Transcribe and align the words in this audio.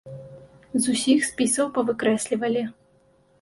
З 0.85 0.93
усіх 0.93 1.25
спісаў 1.27 1.69
павыкрэслівалі. 1.75 2.65